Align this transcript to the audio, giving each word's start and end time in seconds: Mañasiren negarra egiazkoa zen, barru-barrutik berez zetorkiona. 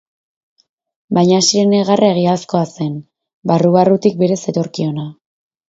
Mañasiren 1.17 1.69
negarra 1.75 2.09
egiazkoa 2.15 2.63
zen, 2.71 2.97
barru-barrutik 3.53 4.21
berez 4.25 4.43
zetorkiona. 4.43 5.09